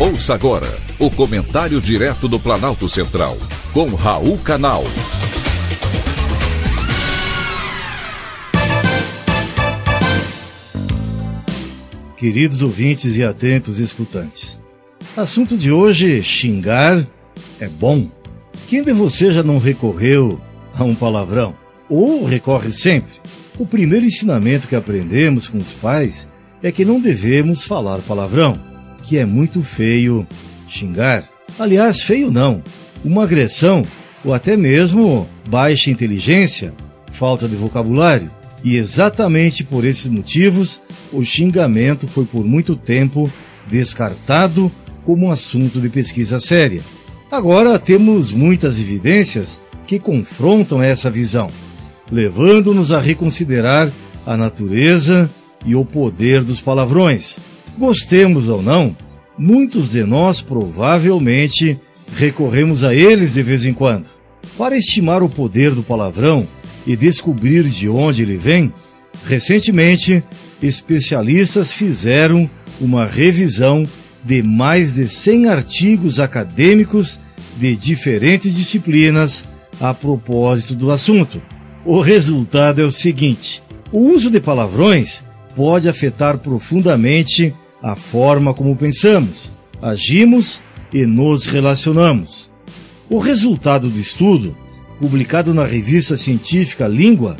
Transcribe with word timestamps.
Ouça 0.00 0.32
agora 0.32 0.68
o 1.00 1.10
comentário 1.10 1.80
direto 1.80 2.28
do 2.28 2.38
Planalto 2.38 2.88
Central, 2.88 3.36
com 3.72 3.96
Raul 3.96 4.38
Canal. 4.38 4.84
Queridos 12.16 12.62
ouvintes 12.62 13.16
e 13.16 13.24
atentos 13.24 13.80
escutantes, 13.80 14.56
assunto 15.16 15.56
de 15.56 15.72
hoje: 15.72 16.22
xingar 16.22 17.04
é 17.58 17.66
bom. 17.66 18.08
Quem 18.68 18.84
de 18.84 18.92
você 18.92 19.32
já 19.32 19.42
não 19.42 19.58
recorreu 19.58 20.40
a 20.74 20.84
um 20.84 20.94
palavrão? 20.94 21.56
Ou 21.90 22.24
recorre 22.24 22.72
sempre? 22.72 23.14
O 23.58 23.66
primeiro 23.66 24.06
ensinamento 24.06 24.68
que 24.68 24.76
aprendemos 24.76 25.48
com 25.48 25.58
os 25.58 25.72
pais 25.72 26.28
é 26.62 26.70
que 26.70 26.84
não 26.84 27.00
devemos 27.00 27.64
falar 27.64 27.98
palavrão 27.98 28.67
que 29.08 29.16
é 29.16 29.24
muito 29.24 29.62
feio 29.62 30.26
xingar. 30.68 31.26
Aliás, 31.58 32.02
feio 32.02 32.30
não. 32.30 32.62
Uma 33.02 33.22
agressão 33.22 33.82
ou 34.22 34.34
até 34.34 34.54
mesmo 34.54 35.26
baixa 35.48 35.90
inteligência, 35.90 36.74
falta 37.12 37.48
de 37.48 37.56
vocabulário. 37.56 38.30
E 38.62 38.76
exatamente 38.76 39.64
por 39.64 39.82
esses 39.86 40.08
motivos, 40.08 40.82
o 41.10 41.24
xingamento 41.24 42.06
foi 42.06 42.26
por 42.26 42.44
muito 42.44 42.76
tempo 42.76 43.32
descartado 43.66 44.70
como 45.04 45.26
um 45.26 45.30
assunto 45.30 45.80
de 45.80 45.88
pesquisa 45.88 46.38
séria. 46.38 46.82
Agora 47.30 47.78
temos 47.78 48.30
muitas 48.30 48.78
evidências 48.78 49.58
que 49.86 49.98
confrontam 49.98 50.82
essa 50.82 51.10
visão, 51.10 51.48
levando-nos 52.12 52.92
a 52.92 53.00
reconsiderar 53.00 53.90
a 54.26 54.36
natureza 54.36 55.30
e 55.64 55.74
o 55.74 55.82
poder 55.82 56.42
dos 56.42 56.60
palavrões. 56.60 57.38
Gostemos 57.78 58.48
ou 58.48 58.60
não, 58.60 58.94
muitos 59.38 59.88
de 59.88 60.02
nós 60.02 60.40
provavelmente 60.40 61.78
recorremos 62.16 62.82
a 62.82 62.92
eles 62.92 63.34
de 63.34 63.42
vez 63.42 63.64
em 63.64 63.72
quando. 63.72 64.08
Para 64.58 64.76
estimar 64.76 65.22
o 65.22 65.28
poder 65.28 65.70
do 65.70 65.82
palavrão 65.84 66.44
e 66.84 66.96
descobrir 66.96 67.62
de 67.62 67.88
onde 67.88 68.22
ele 68.22 68.36
vem, 68.36 68.72
recentemente 69.24 70.24
especialistas 70.60 71.70
fizeram 71.70 72.50
uma 72.80 73.06
revisão 73.06 73.84
de 74.24 74.42
mais 74.42 74.94
de 74.94 75.08
100 75.08 75.46
artigos 75.46 76.18
acadêmicos 76.18 77.20
de 77.56 77.76
diferentes 77.76 78.52
disciplinas 78.52 79.44
a 79.80 79.94
propósito 79.94 80.74
do 80.74 80.90
assunto. 80.90 81.40
O 81.84 82.00
resultado 82.00 82.82
é 82.82 82.84
o 82.84 82.90
seguinte: 82.90 83.62
o 83.92 83.98
uso 83.98 84.32
de 84.32 84.40
palavrões 84.40 85.22
pode 85.54 85.88
afetar 85.88 86.38
profundamente 86.38 87.54
a 87.82 87.94
forma 87.94 88.52
como 88.52 88.76
pensamos, 88.76 89.52
agimos 89.80 90.60
e 90.92 91.06
nos 91.06 91.46
relacionamos. 91.46 92.50
O 93.08 93.18
resultado 93.18 93.88
do 93.88 93.98
estudo, 93.98 94.56
publicado 94.98 95.54
na 95.54 95.64
revista 95.64 96.16
científica 96.16 96.86
Língua, 96.86 97.36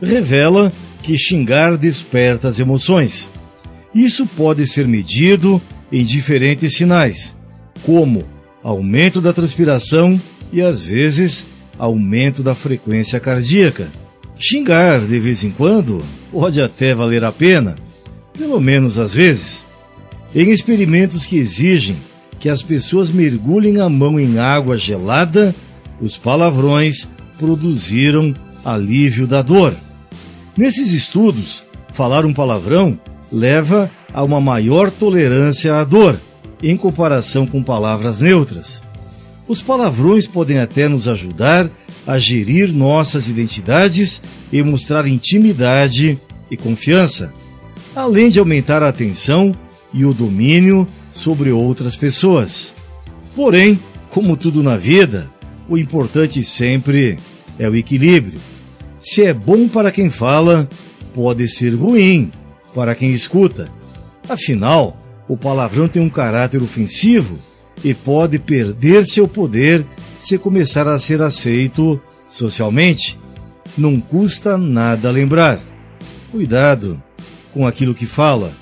revela 0.00 0.72
que 1.02 1.16
xingar 1.16 1.76
desperta 1.76 2.48
as 2.48 2.58
emoções. 2.58 3.30
Isso 3.94 4.26
pode 4.26 4.66
ser 4.66 4.88
medido 4.88 5.60
em 5.90 6.04
diferentes 6.04 6.74
sinais, 6.74 7.36
como 7.84 8.24
aumento 8.62 9.20
da 9.20 9.32
transpiração 9.32 10.20
e, 10.52 10.62
às 10.62 10.80
vezes, 10.80 11.44
aumento 11.78 12.42
da 12.42 12.54
frequência 12.54 13.20
cardíaca. 13.20 13.88
Xingar 14.38 15.00
de 15.00 15.20
vez 15.20 15.44
em 15.44 15.50
quando 15.50 16.02
pode 16.30 16.60
até 16.60 16.94
valer 16.94 17.24
a 17.24 17.30
pena, 17.30 17.74
pelo 18.36 18.60
menos 18.60 18.98
às 18.98 19.12
vezes 19.12 19.64
em 20.34 20.50
experimentos 20.50 21.26
que 21.26 21.36
exigem 21.36 21.96
que 22.40 22.48
as 22.48 22.62
pessoas 22.62 23.10
mergulhem 23.10 23.80
a 23.80 23.88
mão 23.88 24.18
em 24.18 24.38
água 24.38 24.76
gelada, 24.76 25.54
os 26.00 26.16
palavrões 26.16 27.06
produziram 27.38 28.34
alívio 28.64 29.26
da 29.26 29.42
dor. 29.42 29.74
Nesses 30.56 30.92
estudos, 30.92 31.66
falar 31.94 32.24
um 32.24 32.34
palavrão 32.34 32.98
leva 33.30 33.90
a 34.12 34.22
uma 34.22 34.40
maior 34.40 34.90
tolerância 34.90 35.76
à 35.76 35.84
dor, 35.84 36.18
em 36.62 36.76
comparação 36.76 37.46
com 37.46 37.62
palavras 37.62 38.20
neutras. 38.20 38.82
Os 39.46 39.60
palavrões 39.60 40.26
podem 40.26 40.58
até 40.58 40.88
nos 40.88 41.08
ajudar 41.08 41.70
a 42.06 42.18
gerir 42.18 42.72
nossas 42.72 43.28
identidades 43.28 44.20
e 44.52 44.62
mostrar 44.62 45.06
intimidade 45.06 46.18
e 46.50 46.56
confiança, 46.56 47.32
além 47.94 48.30
de 48.30 48.38
aumentar 48.38 48.82
a 48.82 48.88
atenção 48.88 49.52
e 49.92 50.04
o 50.04 50.14
domínio 50.14 50.86
sobre 51.12 51.50
outras 51.50 51.94
pessoas. 51.94 52.74
Porém, 53.34 53.78
como 54.10 54.36
tudo 54.36 54.62
na 54.62 54.76
vida, 54.76 55.30
o 55.68 55.76
importante 55.76 56.42
sempre 56.44 57.18
é 57.58 57.68
o 57.68 57.76
equilíbrio. 57.76 58.38
Se 59.00 59.24
é 59.24 59.32
bom 59.32 59.68
para 59.68 59.90
quem 59.90 60.10
fala, 60.10 60.68
pode 61.14 61.48
ser 61.48 61.74
ruim 61.74 62.30
para 62.74 62.94
quem 62.94 63.12
escuta. 63.12 63.68
Afinal, 64.28 64.96
o 65.28 65.36
palavrão 65.36 65.88
tem 65.88 66.00
um 66.00 66.10
caráter 66.10 66.62
ofensivo 66.62 67.38
e 67.84 67.92
pode 67.92 68.38
perder 68.38 69.06
seu 69.06 69.26
poder 69.26 69.84
se 70.20 70.38
começar 70.38 70.86
a 70.86 70.98
ser 70.98 71.20
aceito 71.20 72.00
socialmente. 72.28 73.18
Não 73.76 74.00
custa 74.00 74.56
nada 74.56 75.10
lembrar. 75.10 75.60
Cuidado 76.30 77.02
com 77.52 77.66
aquilo 77.66 77.94
que 77.94 78.06
fala 78.06 78.61